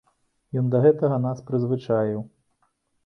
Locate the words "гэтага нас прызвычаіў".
0.85-2.25